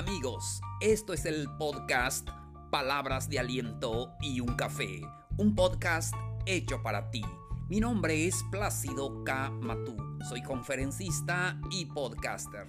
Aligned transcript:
amigos, 0.00 0.60
esto 0.80 1.12
es 1.12 1.26
el 1.26 1.46
podcast 1.58 2.26
Palabras 2.70 3.28
de 3.28 3.38
Aliento 3.38 4.14
y 4.22 4.40
un 4.40 4.54
Café, 4.54 5.02
un 5.36 5.54
podcast 5.54 6.14
hecho 6.46 6.82
para 6.82 7.10
ti. 7.10 7.22
Mi 7.68 7.80
nombre 7.80 8.26
es 8.26 8.42
Plácido 8.50 9.22
K. 9.24 9.50
Matú, 9.50 9.94
soy 10.26 10.42
conferencista 10.42 11.60
y 11.70 11.84
podcaster. 11.84 12.66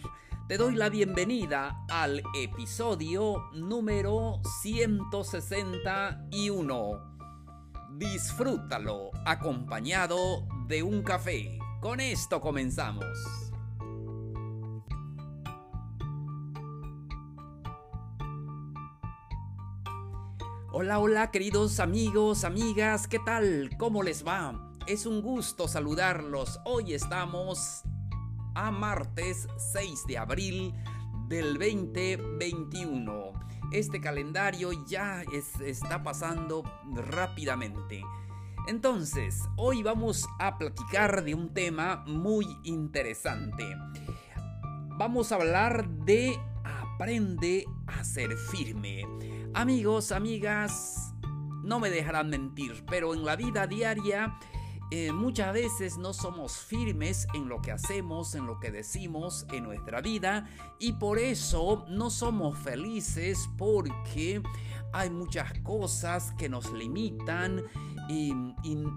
Te 0.50 0.58
doy 0.58 0.76
la 0.76 0.90
bienvenida 0.90 1.86
al 1.90 2.22
episodio 2.38 3.42
número 3.54 4.42
161. 4.62 7.18
Disfrútalo 7.94 9.12
acompañado 9.26 10.46
de 10.68 10.84
un 10.84 11.02
café. 11.02 11.58
Con 11.80 12.02
esto 12.02 12.42
comenzamos. 12.42 13.51
Hola, 20.84 20.98
hola 20.98 21.30
queridos 21.30 21.80
amigos, 21.80 22.44
amigas, 22.44 23.08
¿qué 23.08 23.20
tal? 23.20 23.70
¿Cómo 23.78 24.02
les 24.02 24.26
va? 24.26 24.74
Es 24.88 25.06
un 25.06 25.22
gusto 25.22 25.68
saludarlos. 25.68 26.60
Hoy 26.66 26.96
estamos 26.96 27.84
a 28.56 28.72
martes 28.72 29.48
6 29.74 30.08
de 30.08 30.18
abril 30.18 30.74
del 31.28 31.54
2021. 31.54 33.32
Este 33.72 34.02
calendario 34.02 34.72
ya 34.88 35.24
está 35.64 36.02
pasando 36.02 36.64
rápidamente. 36.96 38.04
Entonces, 38.68 39.44
hoy 39.58 39.84
vamos 39.84 40.28
a 40.40 40.58
platicar 40.58 41.24
de 41.24 41.36
un 41.36 41.54
tema 41.54 42.04
muy 42.08 42.48
interesante. 42.64 43.68
Vamos 44.98 45.32
a 45.32 45.36
hablar 45.36 45.88
de 45.88 46.40
aprende 46.64 47.66
a 47.86 48.04
ser 48.04 48.36
firme. 48.36 49.06
Amigos, 49.54 50.14
amigas, 50.14 51.14
no 51.64 51.80
me 51.80 51.90
dejarán 51.90 52.30
mentir, 52.30 52.86
pero 52.90 53.14
en 53.14 53.26
la 53.26 53.36
vida 53.36 53.68
diaria 53.68 54.40
eh, 54.92 55.12
muchas 55.12 55.54
veces 55.54 55.98
no 55.98 56.14
somos 56.14 56.58
firmes 56.58 57.28
en 57.34 57.50
lo 57.50 57.62
que 57.62 57.72
hacemos, 57.72 58.34
en 58.36 58.46
lo 58.46 58.60
que 58.60 58.72
decimos 58.72 59.46
en 59.52 59.66
nuestra 59.66 60.02
vida 60.02 60.50
y 60.80 60.94
por 60.94 61.20
eso 61.20 61.86
no 61.90 62.10
somos 62.10 62.58
felices 62.60 63.50
porque 63.58 64.42
hay 64.94 65.10
muchas 65.10 65.52
cosas 65.60 66.34
que 66.38 66.50
nos 66.50 66.72
limitan 66.72 67.62
y, 68.10 68.34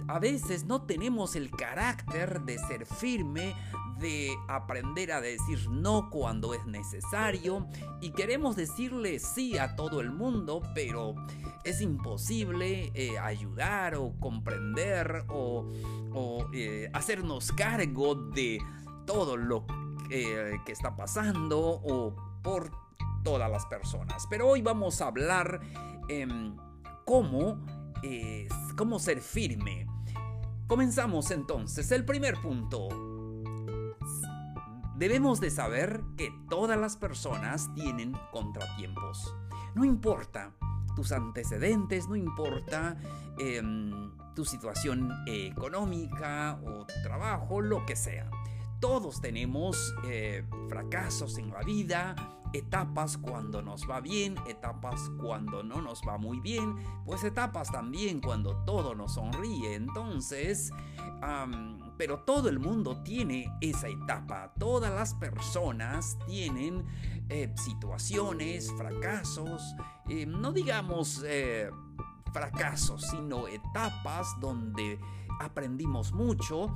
a 0.08 0.18
veces 0.18 0.64
no 0.64 0.82
tenemos 0.82 1.36
el 1.36 1.50
carácter 1.50 2.40
de 2.42 2.58
ser 2.58 2.86
firme, 2.86 3.54
de 3.98 4.36
aprender 4.48 5.12
a 5.12 5.20
decir 5.20 5.68
no 5.70 6.10
cuando 6.10 6.54
es 6.54 6.64
necesario 6.66 7.66
y 8.00 8.10
queremos 8.10 8.56
decirle 8.56 9.18
sí 9.18 9.58
a 9.58 9.76
todo 9.76 10.00
el 10.00 10.10
mundo, 10.10 10.62
pero 10.74 11.14
es 11.64 11.80
imposible 11.80 12.90
eh, 12.94 13.18
ayudar 13.18 13.94
o 13.94 14.14
comprender 14.18 15.24
o, 15.28 15.70
eh, 16.52 16.90
hacernos 16.92 17.52
cargo 17.52 18.14
de 18.14 18.58
todo 19.06 19.36
lo 19.36 19.66
que 20.08 20.62
está 20.68 20.94
pasando 20.94 21.58
o 21.60 22.14
por 22.42 22.70
todas 23.24 23.50
las 23.50 23.66
personas. 23.66 24.26
Pero 24.30 24.48
hoy 24.48 24.62
vamos 24.62 25.00
a 25.00 25.06
hablar 25.08 25.60
em, 26.08 26.54
cómo, 27.04 27.58
cómo 28.76 28.98
ser 28.98 29.20
firme. 29.20 29.86
Comenzamos 30.66 31.30
entonces. 31.30 31.90
El 31.90 32.04
primer 32.04 32.36
punto. 32.40 33.13
Debemos 35.04 35.38
de 35.38 35.50
saber 35.50 36.02
que 36.16 36.32
todas 36.48 36.80
las 36.80 36.96
personas 36.96 37.68
tienen 37.74 38.16
contratiempos. 38.32 39.36
No 39.74 39.84
importa 39.84 40.54
tus 40.96 41.12
antecedentes, 41.12 42.08
no 42.08 42.16
importa 42.16 42.96
em, 43.36 44.10
tu 44.34 44.46
situación 44.46 45.12
económica 45.26 46.58
o 46.64 46.86
tu 46.86 46.94
trabajo, 47.02 47.60
lo 47.60 47.84
que 47.84 47.96
sea. 47.96 48.30
Todos 48.80 49.20
tenemos 49.20 49.94
eh, 50.06 50.42
fracasos 50.70 51.36
en 51.36 51.50
la 51.50 51.60
vida, 51.60 52.16
etapas 52.54 53.18
cuando 53.18 53.60
nos 53.60 53.82
va 53.86 54.00
bien, 54.00 54.36
etapas 54.48 55.10
cuando 55.20 55.62
no 55.62 55.82
nos 55.82 56.00
va 56.08 56.16
muy 56.16 56.40
bien, 56.40 56.76
pues 57.04 57.24
etapas 57.24 57.70
también 57.70 58.22
cuando 58.22 58.56
todo 58.64 58.94
nos 58.94 59.16
sonríe. 59.16 59.74
Entonces, 59.74 60.70
pero 61.96 62.20
todo 62.20 62.48
el 62.48 62.58
mundo 62.58 63.02
tiene 63.02 63.50
esa 63.60 63.88
etapa, 63.88 64.52
todas 64.58 64.92
las 64.92 65.14
personas 65.14 66.18
tienen 66.26 66.84
eh, 67.28 67.52
situaciones, 67.56 68.72
fracasos, 68.76 69.74
eh, 70.08 70.26
no 70.26 70.52
digamos 70.52 71.24
fracasos, 72.32 73.02
sino 73.10 73.46
etapas 73.46 74.28
donde 74.40 74.98
aprendimos 75.40 76.12
mucho, 76.12 76.74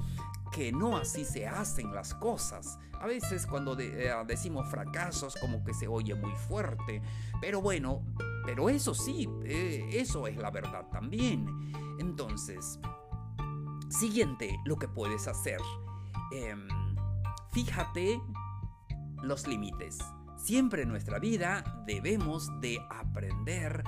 que 0.51 0.73
no 0.73 0.97
así 0.97 1.25
se 1.25 1.47
hacen 1.47 1.95
las 1.95 2.15
cosas. 2.15 2.79
A 3.01 3.07
veces 3.07 3.47
cuando 3.47 3.79
eh, 3.79 4.13
decimos 4.27 4.69
fracasos 4.69 5.37
como 5.41 5.63
que 5.65 5.75
se 5.75 5.89
oye 5.89 6.15
muy 6.15 6.33
fuerte, 6.33 7.03
pero 7.41 7.61
bueno, 7.61 8.03
pero 8.45 8.69
eso 8.69 8.95
sí, 8.95 9.29
eh, 9.45 9.89
eso 9.93 10.27
es 10.27 10.37
la 10.37 10.51
verdad 10.51 10.87
también. 10.91 11.47
Entonces, 11.99 12.79
siguiente, 13.89 14.59
lo 14.65 14.77
que 14.77 14.89
puedes 14.89 15.29
hacer. 15.29 15.61
Em, 16.33 16.69
fíjate 17.53 18.21
los 19.23 19.47
límites. 19.47 19.99
Siempre 20.37 20.83
en 20.83 20.89
nuestra 20.89 21.19
vida 21.19 21.83
debemos 21.87 22.49
de 22.61 22.79
aprender 22.91 23.83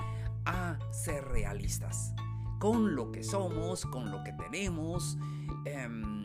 a 0.45 0.77
ser 0.91 1.23
realistas 1.25 2.13
con 2.59 2.95
lo 2.95 3.11
que 3.11 3.23
somos, 3.23 3.85
con 3.85 4.11
lo 4.11 4.23
que 4.23 4.33
tenemos. 4.33 5.17
Em, 5.65 6.21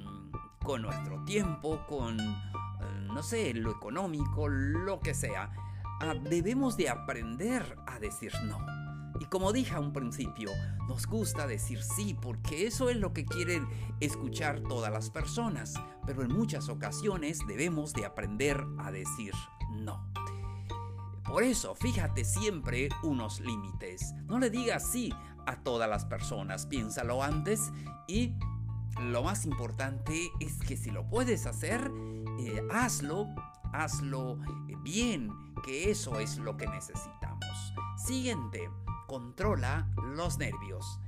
con 0.67 0.83
nuestro 0.83 1.23
tiempo, 1.25 1.87
con, 1.87 2.19
eh, 2.19 3.07
no 3.07 3.23
sé, 3.23 3.55
lo 3.55 3.71
económico, 3.71 4.49
lo 4.49 4.99
que 4.99 5.15
sea. 5.15 5.49
Ah, 6.01 6.15
debemos 6.15 6.77
de 6.77 6.89
aprender 6.89 7.77
a 7.87 8.01
decir 8.01 8.33
no. 8.45 8.59
Y 9.21 9.25
como 9.27 9.53
dije 9.53 9.75
a 9.75 9.81
un 9.81 9.93
principio, 9.93 10.51
nos 10.89 11.07
gusta 11.07 11.47
decir 11.47 11.83
sí 11.83 12.17
porque 12.21 12.67
eso 12.67 12.91
es 12.91 12.97
lo 12.97 13.13
que 13.13 13.25
quieren 13.25 13.67
escuchar 14.01 14.61
todas 14.61 14.93
las 14.93 15.11
personas, 15.11 15.75
pero 16.07 16.23
en 16.23 16.33
muchas 16.33 16.69
ocasiones 16.69 17.39
debemos 17.47 17.93
de 17.93 18.07
aprender 18.07 18.63
a 18.79 18.91
decir 18.91 19.33
no. 19.71 20.13
Por 21.25 21.43
eso, 21.43 21.75
fíjate 21.75 22.25
siempre 22.25 22.89
unos 23.03 23.41
límites. 23.41 24.15
No 24.27 24.39
le 24.39 24.49
digas 24.49 24.89
sí 24.91 25.13
a 25.47 25.57
todas 25.57 25.89
las 25.89 26.05
personas, 26.05 26.67
piénsalo 26.67 27.23
antes 27.23 27.73
y 28.07 28.35
lo 29.01 29.23
más 29.23 29.45
importante 29.45 30.31
es 30.41 30.59
que 30.59 30.77
si 30.77 30.91
lo 30.91 31.07
puedes 31.09 31.47
hacer, 31.47 31.91
eh, 32.39 32.63
hazlo, 32.71 33.27
hazlo 33.73 34.39
bien, 34.83 35.31
que 35.65 35.91
eso 35.91 36.19
es 36.19 36.39
lo 36.39 36.57
que 36.57 36.67
necesitamos. 36.67 37.75
Siguiente, 37.97 38.71
controla 39.07 39.89
los 39.97 40.39
nervios. 40.39 41.01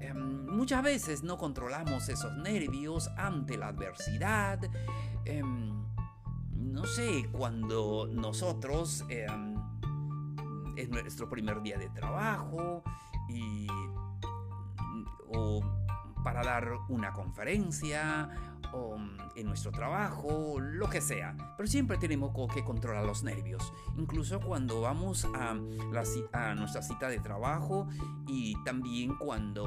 Em, 0.00 0.46
muchas 0.46 0.82
veces 0.82 1.22
no 1.22 1.38
controlamos 1.38 2.08
esos 2.08 2.36
nervios 2.36 3.08
ante 3.16 3.56
la 3.56 3.68
adversidad. 3.68 4.60
Em, 5.24 5.84
no 6.52 6.84
sé, 6.84 7.28
cuando 7.32 8.08
nosotros 8.10 9.04
em, 9.08 9.56
es 10.76 10.88
nuestro 10.88 11.28
primer 11.28 11.62
día 11.62 11.78
de 11.78 11.88
trabajo 11.88 12.82
y 13.28 13.66
o 15.28 15.60
para 16.22 16.42
dar 16.42 16.72
una 16.88 17.12
conferencia 17.12 18.55
en 19.34 19.46
nuestro 19.46 19.70
trabajo, 19.70 20.58
lo 20.60 20.88
que 20.88 21.00
sea. 21.00 21.36
Pero 21.56 21.66
siempre 21.68 21.98
tenemos 21.98 22.32
que 22.52 22.64
controlar 22.64 23.04
los 23.04 23.22
nervios. 23.22 23.72
Incluso 23.96 24.40
cuando 24.40 24.80
vamos 24.80 25.26
a, 25.34 25.50
a 25.50 26.54
nuestra 26.54 26.82
cita 26.82 27.08
de 27.08 27.20
trabajo 27.20 27.88
y 28.26 28.54
también 28.64 29.16
cuando 29.16 29.66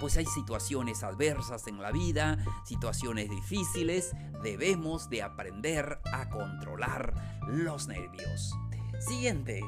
pues 0.00 0.16
hay 0.16 0.26
situaciones 0.26 1.04
adversas 1.04 1.66
en 1.68 1.80
la 1.80 1.92
vida, 1.92 2.38
situaciones 2.64 3.30
difíciles, 3.30 4.12
debemos 4.42 5.08
de 5.10 5.22
aprender 5.22 6.00
a 6.12 6.28
controlar 6.28 7.40
los 7.46 7.86
nervios. 7.86 8.52
Siguiente, 8.98 9.62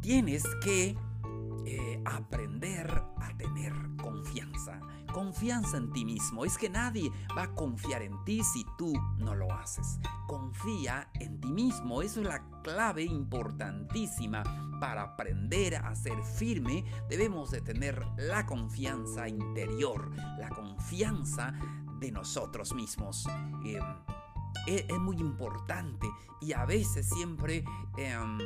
tienes 0.00 0.44
que 0.62 0.96
eh, 1.66 2.00
aprender 2.04 3.02
tener 3.36 3.72
confianza. 4.00 4.80
Confianza 5.12 5.76
en 5.76 5.92
ti 5.92 6.04
mismo. 6.04 6.44
Es 6.44 6.58
que 6.58 6.68
nadie 6.68 7.10
va 7.36 7.44
a 7.44 7.54
confiar 7.54 8.02
en 8.02 8.24
ti 8.24 8.42
si 8.42 8.64
tú 8.76 8.92
no 9.18 9.34
lo 9.34 9.52
haces. 9.52 9.98
Confía 10.26 11.08
en 11.20 11.40
ti 11.40 11.52
mismo. 11.52 12.02
Eso 12.02 12.20
es 12.20 12.26
la 12.26 12.42
clave 12.62 13.04
importantísima 13.04 14.42
para 14.80 15.02
aprender 15.02 15.76
a 15.76 15.94
ser 15.94 16.22
firme. 16.22 16.84
Debemos 17.08 17.50
de 17.50 17.60
tener 17.60 18.04
la 18.16 18.44
confianza 18.46 19.28
interior, 19.28 20.10
la 20.38 20.48
confianza 20.50 21.54
de 22.00 22.10
nosotros 22.10 22.74
mismos. 22.74 23.26
Em, 23.64 23.84
es, 24.66 24.98
muy 24.98 25.16
importante 25.18 26.08
y 26.40 26.52
a 26.52 26.64
veces 26.64 27.08
siempre 27.08 27.64
em, 27.96 28.38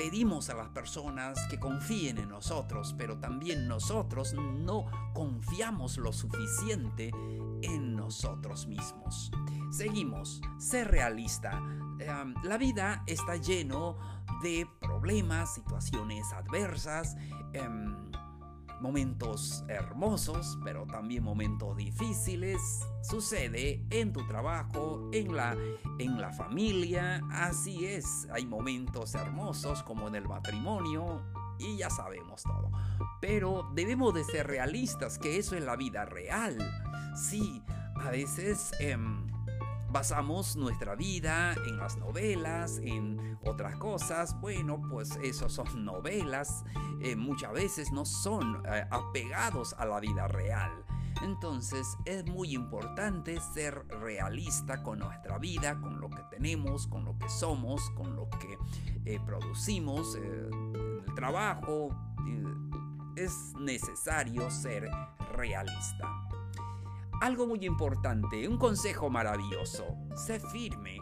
pedimos 0.00 0.48
a 0.48 0.54
las 0.54 0.70
personas 0.70 1.38
que 1.50 1.60
confíen 1.60 2.16
en 2.16 2.30
nosotros, 2.30 2.94
pero 2.96 3.18
también 3.18 3.68
nosotros 3.68 4.32
no 4.32 4.86
confiamos 5.12 5.98
lo 5.98 6.10
suficiente 6.10 7.10
en 7.60 7.96
nosotros 7.96 8.66
mismos. 8.66 9.30
Seguimos, 9.70 10.40
ser 10.56 10.90
realista. 10.90 11.62
Em, 11.98 12.32
la 12.44 12.56
vida 12.56 13.02
está 13.06 13.36
lleno 13.36 13.98
de 14.42 14.66
problemas, 14.80 15.52
situaciones 15.52 16.32
adversas. 16.32 17.18
Momentos 18.80 19.64
hermosos, 19.68 20.58
pero 20.64 20.86
también 20.86 21.22
momentos 21.22 21.76
difíciles. 21.76 22.60
Sucede 23.02 23.84
en 23.90 24.12
tu 24.12 24.26
trabajo, 24.26 25.10
en 25.12 25.34
la, 25.36 25.56
en 25.98 26.20
la 26.20 26.32
familia, 26.32 27.20
así 27.30 27.86
es. 27.86 28.26
Hay 28.32 28.46
momentos 28.46 29.14
hermosos 29.14 29.82
como 29.82 30.08
en 30.08 30.14
el 30.14 30.26
matrimonio 30.26 31.22
y 31.58 31.76
ya 31.76 31.90
sabemos 31.90 32.42
todo. 32.42 32.70
Pero 33.20 33.70
debemos 33.74 34.14
de 34.14 34.24
ser 34.24 34.46
realistas, 34.46 35.18
que 35.18 35.38
eso 35.38 35.56
es 35.56 35.64
la 35.64 35.76
vida 35.76 36.04
real. 36.04 36.56
Sí, 37.14 37.62
a 37.96 38.10
veces... 38.10 38.72
Em, 38.80 39.26
basamos 39.90 40.56
nuestra 40.56 40.94
vida 40.94 41.54
en 41.66 41.76
las 41.76 41.96
novelas, 41.96 42.78
en 42.82 43.38
otras 43.44 43.76
cosas. 43.76 44.38
Bueno, 44.40 44.80
pues 44.90 45.18
esos 45.22 45.52
son 45.52 45.84
novelas. 45.84 46.64
Eh, 47.00 47.16
muchas 47.16 47.52
veces 47.52 47.92
no 47.92 48.04
son 48.04 48.62
eh, 48.66 48.86
apegados 48.90 49.74
a 49.78 49.86
la 49.86 50.00
vida 50.00 50.28
real. 50.28 50.70
Entonces 51.22 51.86
es 52.04 52.24
muy 52.26 52.54
importante 52.54 53.38
ser 53.52 53.86
realista 53.88 54.82
con 54.82 55.00
nuestra 55.00 55.38
vida, 55.38 55.78
con 55.80 56.00
lo 56.00 56.08
que 56.08 56.22
tenemos, 56.30 56.86
con 56.86 57.04
lo 57.04 57.18
que 57.18 57.28
somos, 57.28 57.90
con 57.90 58.16
lo 58.16 58.28
que 58.30 58.58
eh, 59.04 59.20
producimos, 59.26 60.14
el 60.14 61.04
trabajo. 61.14 61.90
es 63.16 63.52
necesario 63.58 64.50
ser 64.50 64.88
realista. 65.34 66.29
Algo 67.20 67.46
muy 67.46 67.66
importante, 67.66 68.48
un 68.48 68.56
consejo 68.56 69.10
maravilloso. 69.10 69.84
Sé 70.16 70.40
firme 70.40 70.98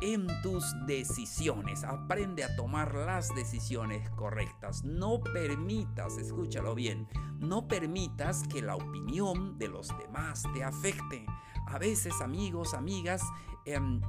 en 0.00 0.28
tus 0.40 0.64
decisiones. 0.86 1.82
Aprende 1.82 2.44
a 2.44 2.54
tomar 2.54 2.94
las 2.94 3.34
decisiones 3.34 4.08
correctas. 4.10 4.84
No 4.84 5.20
permitas, 5.20 6.18
escúchalo 6.18 6.76
bien, 6.76 7.08
no 7.40 7.66
permitas 7.66 8.44
que 8.46 8.62
la 8.62 8.76
opinión 8.76 9.58
de 9.58 9.66
los 9.66 9.88
demás 9.98 10.44
te 10.54 10.62
afecte. 10.62 11.26
A 11.66 11.78
veces, 11.78 12.20
amigos, 12.20 12.72
amigas, 12.72 13.22
em, 13.64 14.00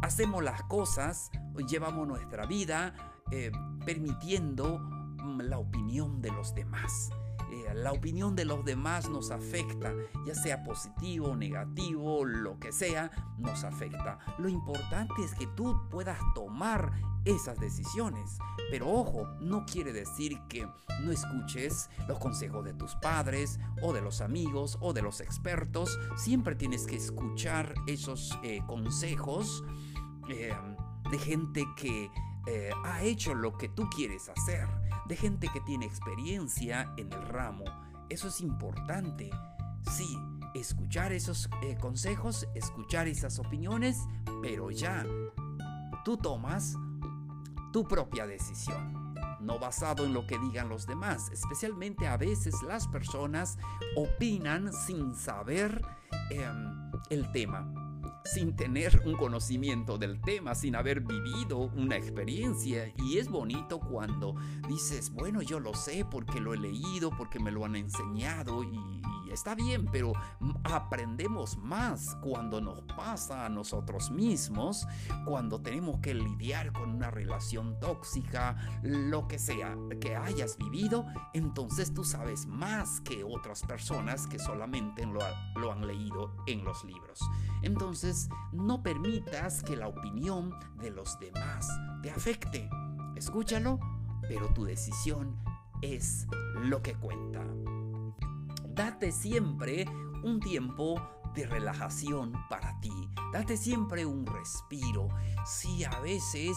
hacemos 0.00 0.42
las 0.42 0.62
cosas, 0.62 1.30
llevamos 1.68 2.08
nuestra 2.08 2.46
vida 2.46 2.94
eh, 3.30 3.52
permitiendo 3.84 4.78
mm, 4.78 5.40
la 5.42 5.58
opinión 5.58 6.22
de 6.22 6.30
los 6.30 6.54
demás. 6.54 7.10
Eh, 7.54 7.72
la 7.72 7.92
opinión 7.92 8.34
de 8.34 8.44
los 8.44 8.64
demás 8.64 9.08
nos 9.08 9.30
afecta, 9.30 9.94
ya 10.26 10.34
sea 10.34 10.64
positivo, 10.64 11.36
negativo, 11.36 12.24
lo 12.24 12.58
que 12.58 12.72
sea, 12.72 13.12
nos 13.38 13.62
afecta. 13.62 14.18
Lo 14.38 14.48
importante 14.48 15.22
es 15.22 15.34
que 15.34 15.46
tú 15.46 15.88
puedas 15.88 16.18
tomar 16.34 16.90
esas 17.24 17.60
decisiones. 17.60 18.38
Pero 18.72 18.90
ojo, 18.90 19.28
no 19.40 19.64
quiere 19.66 19.92
decir 19.92 20.36
que 20.48 20.66
no 21.02 21.12
escuches 21.12 21.88
los 22.08 22.18
consejos 22.18 22.64
de 22.64 22.74
tus 22.74 22.96
padres 22.96 23.60
o 23.82 23.92
de 23.92 24.02
los 24.02 24.20
amigos 24.20 24.76
o 24.80 24.92
de 24.92 25.02
los 25.02 25.20
expertos. 25.20 25.98
Siempre 26.16 26.56
tienes 26.56 26.86
que 26.86 26.96
escuchar 26.96 27.74
esos 27.86 28.36
eh, 28.42 28.62
consejos 28.66 29.62
eh, 30.28 30.52
de 31.10 31.18
gente 31.18 31.64
que 31.76 32.10
ha 32.84 33.02
hecho 33.02 33.34
lo 33.34 33.56
que 33.56 33.70
tú 33.70 33.88
quieres 33.88 34.28
hacer 34.28 34.68
de 35.06 35.16
gente 35.16 35.48
que 35.52 35.60
tiene 35.60 35.86
experiencia 35.86 36.92
en 36.96 37.12
el 37.12 37.22
ramo. 37.22 37.64
Eso 38.08 38.28
es 38.28 38.40
importante. 38.40 39.30
Sí, 39.90 40.18
escuchar 40.54 41.12
esos 41.12 41.48
eh, 41.62 41.76
consejos, 41.80 42.46
escuchar 42.54 43.08
esas 43.08 43.38
opiniones, 43.38 43.98
pero 44.42 44.70
ya 44.70 45.04
tú 46.04 46.16
tomas 46.16 46.76
tu 47.72 47.84
propia 47.84 48.26
decisión, 48.26 49.14
no 49.40 49.58
basado 49.58 50.04
en 50.04 50.14
lo 50.14 50.26
que 50.26 50.38
digan 50.38 50.68
los 50.68 50.86
demás. 50.86 51.30
Especialmente 51.32 52.06
a 52.06 52.16
veces 52.16 52.54
las 52.66 52.88
personas 52.88 53.58
opinan 53.96 54.72
sin 54.72 55.14
saber 55.14 55.84
em, 56.30 56.90
el 57.10 57.30
tema 57.32 57.83
sin 58.24 58.56
tener 58.56 59.02
un 59.04 59.16
conocimiento 59.16 59.98
del 59.98 60.20
tema, 60.20 60.54
sin 60.54 60.76
haber 60.76 61.00
vivido 61.00 61.58
una 61.58 61.96
experiencia. 61.96 62.92
Y 62.96 63.18
es 63.18 63.28
bonito 63.28 63.78
cuando 63.78 64.34
dices, 64.66 65.10
bueno, 65.10 65.42
yo 65.42 65.60
lo 65.60 65.74
sé 65.74 66.06
porque 66.10 66.40
lo 66.40 66.54
he 66.54 66.58
leído, 66.58 67.10
porque 67.16 67.38
me 67.38 67.52
lo 67.52 67.64
han 67.64 67.76
enseñado 67.76 68.64
y, 68.64 68.78
está 69.34 69.54
bien, 69.54 69.86
pero 69.90 70.12
aprendemos 70.64 71.58
más 71.58 72.16
cuando 72.22 72.60
nos 72.60 72.80
pasa 72.82 73.44
a 73.44 73.48
nosotros 73.48 74.10
mismos, 74.10 74.86
cuando 75.26 75.60
tenemos 75.60 75.98
que 75.98 76.14
lidiar 76.14 76.72
con 76.72 76.90
una 76.90 77.10
relación 77.10 77.78
tóxica, 77.80 78.56
lo 78.82 79.28
que 79.28 79.38
sea 79.38 79.76
que 80.00 80.16
hayas 80.16 80.56
vivido, 80.56 81.06
entonces 81.34 81.92
tú 81.92 82.04
sabes 82.04 82.46
más 82.46 83.00
que 83.00 83.24
otras 83.24 83.62
personas 83.62 84.26
que 84.26 84.38
solamente 84.38 85.04
lo, 85.04 85.20
lo 85.56 85.72
han 85.72 85.86
leído 85.86 86.34
en 86.46 86.64
los 86.64 86.84
libros. 86.84 87.20
Entonces, 87.62 88.28
no 88.52 88.82
permitas 88.82 89.62
que 89.62 89.76
la 89.76 89.88
opinión 89.88 90.54
de 90.76 90.90
los 90.90 91.18
demás 91.18 91.68
te 92.02 92.10
afecte. 92.10 92.68
Escúchalo, 93.16 93.78
pero 94.28 94.48
tu 94.54 94.64
decisión 94.64 95.36
es 95.82 96.26
lo 96.54 96.82
que 96.82 96.94
cuenta. 96.94 97.44
Date 98.74 99.12
siempre 99.12 99.84
un 100.24 100.40
tiempo 100.40 101.00
de 101.32 101.46
relajación 101.46 102.32
para 102.50 102.80
ti. 102.80 102.90
Date 103.32 103.56
siempre 103.56 104.04
un 104.04 104.26
respiro. 104.26 105.06
Si 105.46 105.84
a 105.84 106.00
veces 106.00 106.56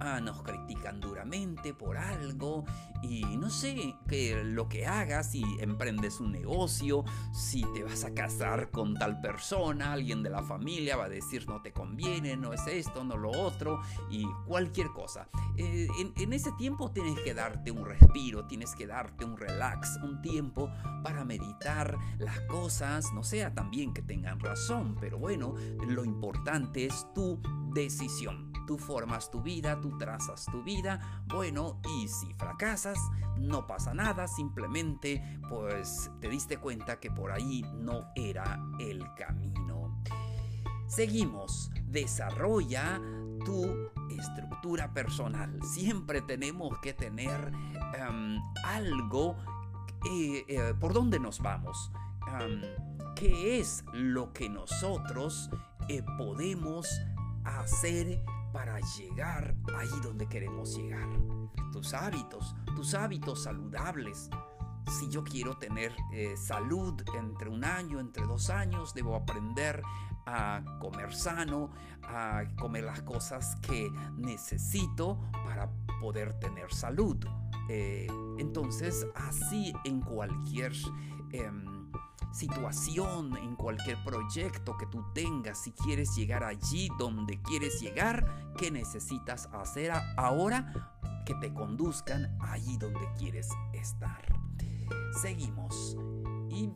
ah, 0.00 0.20
nos 0.20 0.42
critican 0.42 1.00
duramente 1.00 1.74
por 1.74 1.96
algo 1.96 2.64
y 3.02 3.22
no 3.36 3.50
sé 3.50 3.96
que 4.08 4.42
lo 4.44 4.68
que 4.68 4.86
hagas, 4.86 5.32
si 5.32 5.44
emprendes 5.60 6.20
un 6.20 6.32
negocio, 6.32 7.04
si 7.32 7.62
te 7.74 7.82
vas 7.82 8.04
a 8.04 8.14
casar 8.14 8.70
con 8.70 8.94
tal 8.94 9.20
persona, 9.20 9.92
alguien 9.92 10.22
de 10.22 10.30
la 10.30 10.42
familia 10.42 10.96
va 10.96 11.04
a 11.04 11.08
decir 11.08 11.46
no 11.48 11.60
te 11.60 11.72
conviene, 11.72 12.36
no 12.36 12.52
es 12.52 12.66
esto, 12.66 13.04
no 13.04 13.16
lo 13.16 13.30
otro 13.30 13.80
y 14.10 14.26
cualquier 14.46 14.88
cosa. 14.88 15.28
Eh, 15.56 15.88
en, 15.98 16.12
en 16.16 16.32
ese 16.32 16.52
tiempo 16.52 16.90
tienes 16.90 17.18
que 17.20 17.34
darte 17.34 17.70
un 17.70 17.84
respiro, 17.84 18.46
tienes 18.46 18.74
que 18.74 18.86
darte 18.86 19.24
un 19.24 19.36
relax, 19.36 19.98
un 20.02 20.22
tiempo 20.22 20.70
para 21.02 21.24
meditar 21.24 21.98
las 22.18 22.40
cosas, 22.42 23.12
no 23.12 23.22
sea 23.22 23.54
también 23.54 23.92
que 23.92 24.02
tengan 24.02 24.40
razón, 24.40 24.96
pero 25.00 25.18
bueno, 25.18 25.54
lo 25.86 26.04
importante 26.04 26.86
es 26.86 27.06
tu 27.14 27.40
decisión. 27.74 28.53
Tú 28.66 28.78
formas 28.78 29.30
tu 29.30 29.42
vida, 29.42 29.80
tú 29.80 29.96
trazas 29.98 30.46
tu 30.46 30.62
vida, 30.62 31.22
bueno, 31.26 31.80
y 31.96 32.08
si 32.08 32.32
fracasas, 32.34 32.98
no 33.36 33.66
pasa 33.66 33.92
nada, 33.94 34.26
simplemente 34.26 35.22
pues 35.48 36.10
te 36.20 36.28
diste 36.28 36.58
cuenta 36.58 36.98
que 36.98 37.10
por 37.10 37.32
ahí 37.32 37.62
no 37.74 38.08
era 38.14 38.58
el 38.78 39.04
camino. 39.14 40.02
Seguimos, 40.86 41.70
desarrolla 41.86 43.00
tu 43.44 43.90
estructura 44.10 44.92
personal. 44.92 45.58
Siempre 45.62 46.22
tenemos 46.22 46.78
que 46.78 46.92
tener 46.92 47.52
em, 47.94 48.40
algo 48.64 49.36
eh, 50.10 50.44
eh, 50.48 50.74
por 50.78 50.92
dónde 50.92 51.18
nos 51.18 51.40
vamos. 51.40 51.90
¿Qué 53.16 53.60
es 53.60 53.84
lo 53.92 54.32
que 54.32 54.48
nosotros 54.48 55.50
eh, 55.88 56.02
podemos 56.18 56.88
hacer 57.44 58.22
para 58.54 58.78
llegar 58.96 59.56
ahí 59.76 59.90
donde 60.00 60.28
queremos 60.28 60.76
llegar? 60.76 61.08
Tus 61.72 61.92
hábitos, 61.92 62.54
tus 62.76 62.94
hábitos 62.94 63.42
saludables. 63.42 64.30
Si 64.88 65.08
yo 65.10 65.24
quiero 65.24 65.58
tener 65.58 65.92
eh, 66.12 66.36
salud 66.36 67.02
entre 67.18 67.48
un 67.48 67.64
año, 67.64 67.98
entre 67.98 68.24
dos 68.24 68.50
años, 68.50 68.94
debo 68.94 69.16
aprender 69.16 69.82
a 70.26 70.62
comer 70.80 71.12
sano, 71.12 71.70
a 72.04 72.44
comer 72.56 72.84
las 72.84 73.02
cosas 73.02 73.56
que 73.56 73.90
necesito 74.16 75.18
para 75.32 75.68
poder 76.00 76.38
tener 76.38 76.72
salud. 76.72 77.16
Eh, 77.68 78.06
entonces, 78.38 79.04
así 79.16 79.74
en 79.84 80.00
cualquier... 80.00 80.72
Em, 81.32 81.73
situación, 82.34 83.36
en 83.36 83.54
cualquier 83.54 84.02
proyecto 84.02 84.76
que 84.76 84.86
tú 84.86 85.04
tengas, 85.14 85.62
si 85.62 85.72
quieres 85.72 86.14
llegar 86.16 86.42
allí 86.42 86.88
donde 86.98 87.40
quieres 87.42 87.80
llegar, 87.80 88.52
¿qué 88.58 88.70
necesitas 88.70 89.48
hacer 89.52 89.92
ahora? 90.16 90.90
Que 91.24 91.34
te 91.36 91.54
conduzcan 91.54 92.36
allí 92.40 92.76
donde 92.76 93.08
quieres 93.16 93.48
estar. 93.72 94.26
Seguimos. 95.22 95.96
¿Y 96.50 96.70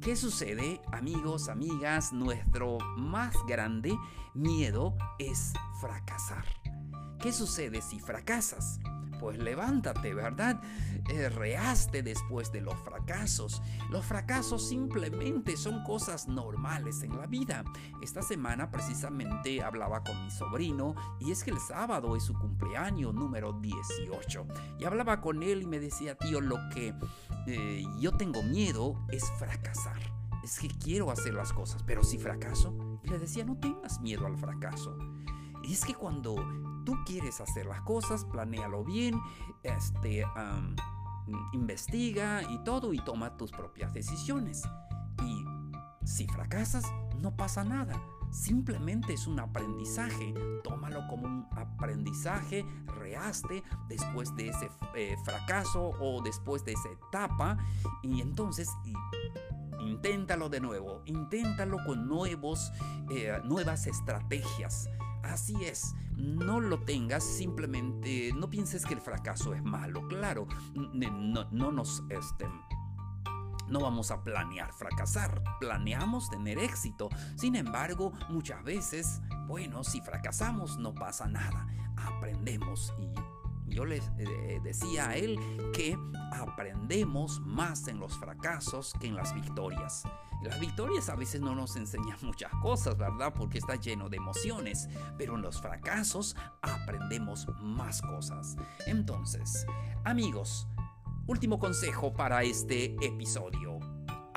¿Qué 0.00 0.16
sucede, 0.16 0.80
amigos, 0.92 1.48
amigas? 1.48 2.12
Nuestro 2.12 2.78
más 2.96 3.34
grande 3.46 3.96
miedo 4.32 4.96
es 5.18 5.52
fracasar. 5.80 6.44
¿Qué 7.20 7.32
sucede 7.32 7.82
si 7.82 7.98
fracasas? 7.98 8.78
Pues 9.18 9.38
levántate, 9.38 10.14
¿verdad? 10.14 10.60
Eh, 11.10 11.28
reaste 11.28 12.02
después 12.02 12.52
de 12.52 12.60
los 12.60 12.74
fracasos. 12.76 13.62
Los 13.90 14.04
fracasos 14.04 14.68
simplemente 14.68 15.56
son 15.56 15.82
cosas 15.84 16.28
normales 16.28 17.02
en 17.02 17.16
la 17.16 17.26
vida. 17.26 17.64
Esta 18.02 18.22
semana 18.22 18.70
precisamente 18.70 19.62
hablaba 19.62 20.02
con 20.04 20.24
mi 20.24 20.30
sobrino 20.30 20.94
y 21.20 21.30
es 21.32 21.42
que 21.42 21.50
el 21.50 21.60
sábado 21.60 22.16
es 22.16 22.24
su 22.24 22.34
cumpleaños 22.34 23.14
número 23.14 23.52
18. 23.54 24.46
Y 24.78 24.84
hablaba 24.84 25.20
con 25.20 25.42
él 25.42 25.62
y 25.62 25.66
me 25.66 25.80
decía, 25.80 26.16
tío, 26.16 26.40
lo 26.40 26.56
que 26.74 26.94
eh, 27.46 27.84
yo 27.98 28.12
tengo 28.16 28.42
miedo 28.42 28.94
es 29.08 29.24
fracasar. 29.38 30.00
Es 30.44 30.58
que 30.58 30.68
quiero 30.68 31.10
hacer 31.10 31.34
las 31.34 31.52
cosas, 31.52 31.82
pero 31.82 32.04
si 32.04 32.18
fracaso, 32.18 33.00
y 33.02 33.08
le 33.08 33.18
decía, 33.18 33.44
no 33.44 33.58
tengas 33.58 34.00
miedo 34.00 34.26
al 34.26 34.36
fracaso. 34.36 34.96
Y 35.68 35.74
es 35.74 35.84
que 35.84 35.94
cuando 35.94 36.34
tú 36.86 36.96
quieres 37.04 37.42
hacer 37.42 37.66
las 37.66 37.82
cosas, 37.82 38.24
planéalo 38.24 38.84
bien, 38.84 39.20
este, 39.62 40.24
investiga 41.52 42.42
y 42.42 42.64
todo 42.64 42.94
y 42.94 42.98
toma 43.00 43.36
tus 43.36 43.50
propias 43.50 43.92
decisiones. 43.92 44.62
Y 45.22 45.44
si 46.06 46.26
fracasas, 46.26 46.86
no 47.20 47.36
pasa 47.36 47.64
nada. 47.64 48.02
Simplemente 48.30 49.12
es 49.12 49.26
un 49.26 49.40
aprendizaje. 49.40 50.32
Tómalo 50.64 51.06
como 51.06 51.26
un 51.26 51.46
aprendizaje, 51.50 52.64
reaste 52.98 53.62
después 53.90 54.34
de 54.36 54.48
ese 54.48 54.70
eh, 54.94 55.16
fracaso 55.26 55.90
o 56.00 56.22
después 56.22 56.64
de 56.64 56.72
esa 56.72 56.88
etapa. 56.88 57.58
Y 58.02 58.22
entonces 58.22 58.70
inténtalo 59.80 60.48
de 60.48 60.60
nuevo. 60.60 61.02
Inténtalo 61.04 61.76
con 61.84 62.08
nuevos, 62.08 62.72
eh, 63.10 63.38
nuevas 63.44 63.86
estrategias. 63.86 64.88
Así 65.22 65.64
es, 65.64 65.94
no 66.16 66.60
lo 66.60 66.80
tengas 66.80 67.24
simplemente, 67.24 68.32
no 68.34 68.48
pienses 68.48 68.84
que 68.84 68.94
el 68.94 69.00
fracaso 69.00 69.54
es 69.54 69.62
malo, 69.62 70.06
claro, 70.08 70.46
no, 70.74 71.48
no 71.50 71.72
nos, 71.72 72.02
este, 72.08 72.46
no 73.68 73.80
vamos 73.80 74.10
a 74.10 74.22
planear 74.22 74.72
fracasar, 74.72 75.42
planeamos 75.60 76.30
tener 76.30 76.58
éxito. 76.58 77.08
Sin 77.36 77.56
embargo, 77.56 78.12
muchas 78.28 78.62
veces, 78.64 79.20
bueno, 79.46 79.84
si 79.84 80.00
fracasamos 80.00 80.78
no 80.78 80.94
pasa 80.94 81.26
nada, 81.28 81.66
aprendemos 81.96 82.94
y 82.98 83.08
yo 83.68 83.84
les 83.84 84.10
eh, 84.18 84.60
decía 84.62 85.10
a 85.10 85.16
él 85.16 85.38
que 85.72 85.96
aprendemos 86.32 87.40
más 87.40 87.88
en 87.88 87.98
los 87.98 88.16
fracasos 88.18 88.92
que 89.00 89.06
en 89.06 89.16
las 89.16 89.34
victorias. 89.34 90.04
Las 90.42 90.60
victorias 90.60 91.08
a 91.08 91.16
veces 91.16 91.40
no 91.40 91.54
nos 91.54 91.76
enseñan 91.76 92.16
muchas 92.22 92.52
cosas, 92.62 92.96
¿verdad? 92.96 93.34
Porque 93.36 93.58
está 93.58 93.74
lleno 93.74 94.08
de 94.08 94.18
emociones, 94.18 94.88
pero 95.16 95.34
en 95.34 95.42
los 95.42 95.60
fracasos 95.60 96.36
aprendemos 96.62 97.46
más 97.60 98.00
cosas. 98.02 98.56
Entonces, 98.86 99.66
amigos, 100.04 100.68
último 101.26 101.58
consejo 101.58 102.12
para 102.12 102.42
este 102.44 102.94
episodio. 103.04 103.77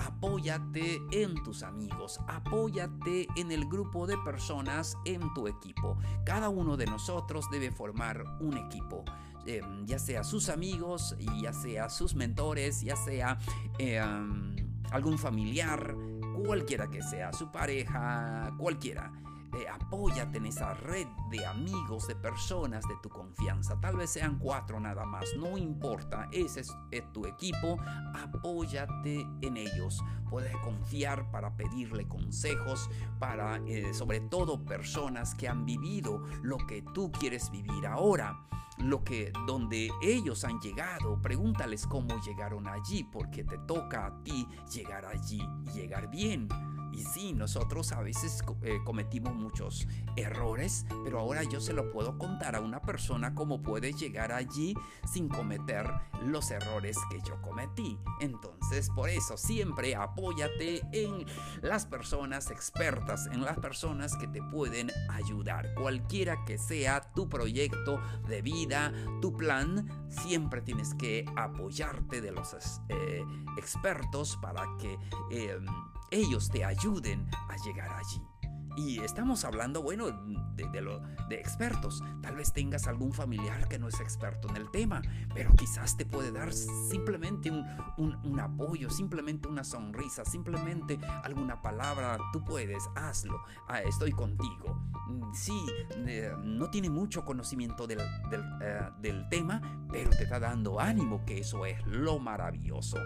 Apóyate 0.06 1.00
en 1.12 1.36
tus 1.44 1.62
amigos, 1.62 2.20
apóyate 2.28 3.28
en 3.36 3.52
el 3.52 3.66
grupo 3.68 4.08
de 4.08 4.18
personas 4.18 4.98
en 5.06 5.34
tu 5.34 5.48
equipo. 5.48 5.98
Cada 6.26 6.50
uno 6.50 6.76
de 6.76 6.86
nosotros 6.88 7.46
debe 7.52 7.72
formar 7.72 8.24
un 8.40 8.58
equipo. 8.58 9.06
Em, 9.46 9.86
ya 9.86 10.00
sea 10.00 10.24
sus 10.24 10.50
amigos, 10.50 11.16
ya 11.42 11.54
sea 11.54 11.90
sus 11.90 12.16
mentores, 12.16 12.82
ya 12.82 12.96
sea 12.96 13.38
em, 13.78 14.56
algún 14.92 15.18
familiar, 15.18 15.96
cualquiera 16.46 16.90
que 16.90 17.02
sea, 17.02 17.32
su 17.34 17.52
pareja, 17.52 18.54
cualquiera. 18.58 19.12
Eh, 19.54 19.68
apóyate 19.68 20.38
en 20.38 20.46
esa 20.46 20.74
red 20.74 21.08
de 21.30 21.46
amigos, 21.46 22.08
de 22.08 22.16
personas 22.16 22.88
de 22.88 22.96
tu 23.04 23.10
confianza. 23.10 23.80
Tal 23.82 23.98
vez 23.98 24.12
sean 24.12 24.40
cuatro 24.40 24.80
nada 24.80 25.06
más, 25.06 25.26
no 25.38 25.58
importa, 25.58 26.30
ese 26.32 26.62
es, 26.62 27.14
tu 27.14 27.26
equipo, 27.26 27.78
apóyate 28.14 29.28
en 29.42 29.58
ellos. 29.58 30.02
Puedes 30.30 30.56
confiar 30.58 31.30
para 31.32 31.56
pedirle 31.58 32.08
consejos, 32.08 32.90
para 33.20 33.58
eh, 33.68 33.94
sobre 33.94 34.22
todo 34.22 34.64
personas 34.64 35.36
que 35.36 35.50
han 35.50 35.66
vivido 35.66 36.24
lo 36.42 36.58
que 36.58 36.82
tú 36.94 37.12
quieres 37.12 37.52
vivir 37.52 37.86
ahora 37.86 38.48
lo 38.78 39.04
que 39.04 39.32
donde 39.46 39.92
ellos 40.02 40.44
han 40.44 40.60
llegado, 40.60 41.22
pregúntales 41.22 41.86
cómo 41.86 42.20
llegaron 42.22 42.68
allí, 42.68 43.04
porque 43.04 43.44
te 43.44 43.58
toca 43.60 44.08
a 44.08 44.24
ti 44.24 44.48
llegar 44.74 45.06
allí 45.06 45.42
llegar 45.74 46.10
bien. 46.10 46.48
Y 46.92 47.04
sí, 47.04 47.34
nosotros 47.34 47.92
a 47.92 48.02
veces 48.02 48.44
eh, 48.64 48.80
cometimos 48.84 49.34
muchos 49.34 49.88
errores, 50.16 50.86
pero 51.04 51.20
ahora 51.20 51.44
yo 51.44 51.62
se 51.62 51.74
lo 51.74 51.92
puedo 51.92 52.18
contar 52.18 52.56
a 52.56 52.62
una 52.62 52.82
persona 52.82 53.34
cómo 53.34 53.62
puede 53.62 53.94
llegar 53.94 54.32
allí 54.32 54.76
sin 55.12 55.30
cometer 55.30 55.90
los 56.26 56.52
errores 56.52 56.98
que 57.10 57.20
yo 57.22 57.42
cometí. 57.42 57.98
Entonces, 58.20 58.90
por 58.90 59.10
eso 59.10 59.38
siempre 59.38 59.96
apóyate 59.96 60.82
en 60.92 61.26
las 61.62 61.86
personas 61.86 62.52
expertas, 62.52 63.28
en 63.28 63.44
las 63.44 63.58
personas 63.60 64.16
que 64.18 64.28
te 64.28 64.42
pueden 64.42 64.92
ayudar. 65.10 65.74
Cualquiera 65.76 66.44
que 66.46 66.58
sea 66.58 67.02
tu 67.14 67.30
proyecto 67.30 68.02
de 68.28 68.42
vida, 68.42 68.92
tu 69.22 69.36
plan, 69.36 70.08
siempre 70.10 70.62
tienes 70.62 70.94
que 70.96 71.26
apoyarte 71.36 72.22
de 72.22 72.32
los 72.32 72.54
eh, 72.90 73.24
expertos 73.58 74.38
para 74.42 74.66
que... 74.80 74.98
Em, 75.32 75.66
ellos 76.12 76.50
te 76.50 76.64
ayuden 76.64 77.30
a 77.50 77.56
llegar 77.66 77.90
allí. 77.90 78.31
Y 78.76 79.00
estamos 79.00 79.44
hablando, 79.46 79.82
bueno, 79.82 80.08
de, 80.56 80.82
lo, 80.82 81.00
de 81.30 81.36
expertos. 81.36 82.02
Tal 82.22 82.36
vez 82.36 82.54
tengas 82.54 82.88
algún 82.88 83.14
familiar 83.14 83.68
que 83.68 83.80
no 83.80 83.88
es 83.88 84.00
experto 84.00 84.50
en 84.50 84.58
el 84.58 84.70
tema, 84.72 85.02
pero 85.34 85.54
quizás 85.56 85.98
te 85.98 86.06
puede 86.06 86.32
dar 86.32 86.54
simplemente 86.54 87.52
un, 87.52 88.40
apoyo, 88.40 88.90
simplemente 88.90 89.48
una 89.48 89.64
sonrisa, 89.64 90.26
simplemente 90.26 91.00
alguna 91.24 91.62
palabra. 91.62 92.18
Tú 92.32 92.44
puedes, 92.44 92.90
hazlo. 92.96 93.42
Ah, 93.68 93.82
estoy 93.82 94.12
contigo. 94.12 94.82
Mm, 95.08 95.34
sí, 95.34 95.66
eh, 96.08 96.34
no 96.44 96.70
tiene 96.70 96.90
mucho 96.90 97.26
conocimiento 97.26 97.88
del, 97.88 98.00
eh, 98.00 98.90
del 99.00 99.28
tema, 99.30 99.62
pero 99.92 100.10
te 100.10 100.24
está 100.24 100.40
dando 100.40 100.80
ánimo, 100.80 101.26
que 101.26 101.40
eso 101.40 101.66
es 101.66 101.86
lo 101.86 102.20
maravilloso. 102.20 102.98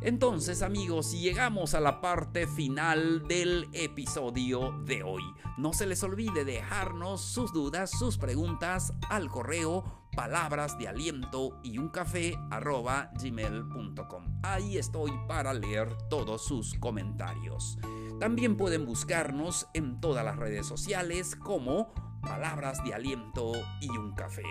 Entonces 0.00 0.62
amigos, 0.62 1.12
llegamos 1.12 1.74
a 1.74 1.80
la 1.80 2.00
parte 2.00 2.46
final 2.46 3.26
del 3.26 3.68
episodio 3.72 4.70
de 4.84 5.02
hoy. 5.02 5.07
No 5.56 5.72
se 5.72 5.86
les 5.86 6.02
olvide 6.02 6.44
dejarnos 6.44 7.20
sus 7.20 7.52
dudas, 7.52 7.90
sus 7.90 8.18
preguntas 8.18 8.92
al 9.08 9.28
correo 9.28 9.84
palabras 10.14 10.76
de 10.78 10.88
aliento 10.88 11.60
y 11.62 11.78
un 11.78 11.90
café 11.90 12.36
gmail.com. 12.50 14.40
Ahí 14.42 14.76
estoy 14.76 15.12
para 15.28 15.54
leer 15.54 15.96
todos 16.08 16.44
sus 16.44 16.74
comentarios. 16.74 17.78
También 18.18 18.56
pueden 18.56 18.84
buscarnos 18.84 19.68
en 19.74 20.00
todas 20.00 20.24
las 20.24 20.36
redes 20.36 20.66
sociales 20.66 21.36
como 21.36 21.92
palabras 22.20 22.82
de 22.84 22.94
aliento 22.94 23.52
y 23.80 23.88
un 23.90 24.12
café. 24.14 24.42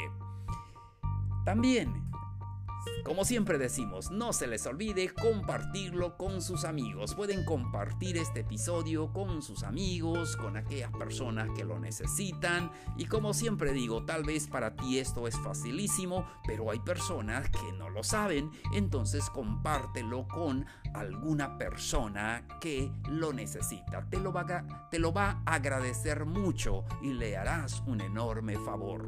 También 1.43 2.06
como 3.03 3.25
siempre 3.25 3.57
decimos, 3.57 4.11
no 4.11 4.33
se 4.33 4.47
les 4.47 4.65
olvide 4.65 5.09
compartirlo 5.09 6.17
con 6.17 6.41
sus 6.41 6.65
amigos. 6.65 7.15
Pueden 7.15 7.45
compartir 7.45 8.17
este 8.17 8.41
episodio 8.41 9.13
con 9.13 9.41
sus 9.41 9.63
amigos, 9.63 10.35
con 10.35 10.57
aquellas 10.57 10.91
personas 10.91 11.49
que 11.55 11.63
lo 11.63 11.79
necesitan. 11.79 12.71
Y 12.97 13.05
como 13.05 13.33
siempre 13.33 13.71
digo, 13.73 14.03
tal 14.05 14.23
vez 14.23 14.47
para 14.47 14.75
ti 14.75 14.99
esto 14.99 15.27
es 15.27 15.37
facilísimo, 15.39 16.27
pero 16.45 16.69
hay 16.71 16.79
personas 16.79 17.49
que 17.49 17.73
no 17.77 17.89
lo 17.89 18.03
saben. 18.03 18.51
Entonces 18.73 19.29
compártelo 19.29 20.27
con 20.27 20.65
alguna 20.93 21.57
persona 21.57 22.45
que 22.59 22.91
lo 23.09 23.33
necesita. 23.33 24.05
Te 24.09 24.19
lo 24.19 24.31
va 24.31 24.41
a, 24.41 24.89
te 24.89 24.99
lo 24.99 25.13
va 25.13 25.41
a 25.45 25.55
agradecer 25.55 26.25
mucho 26.25 26.85
y 27.01 27.13
le 27.13 27.37
harás 27.37 27.83
un 27.85 28.01
enorme 28.01 28.57
favor. 28.59 29.07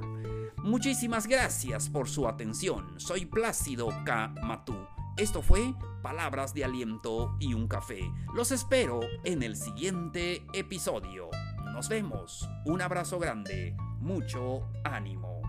Muchísimas 0.63 1.27
gracias 1.27 1.89
por 1.89 2.09
su 2.09 2.27
atención. 2.27 3.00
Soy 3.00 3.25
Plácido 3.25 3.89
K. 4.05 4.33
Matú. 4.43 4.75
Esto 5.17 5.41
fue 5.41 5.74
Palabras 6.01 6.53
de 6.53 6.63
Aliento 6.63 7.36
y 7.39 7.53
un 7.53 7.67
Café. 7.67 8.09
Los 8.33 8.51
espero 8.51 9.01
en 9.24 9.43
el 9.43 9.55
siguiente 9.55 10.45
episodio. 10.53 11.29
Nos 11.74 11.89
vemos. 11.89 12.48
Un 12.65 12.81
abrazo 12.81 13.19
grande. 13.19 13.75
Mucho 14.00 14.69
ánimo. 14.83 15.41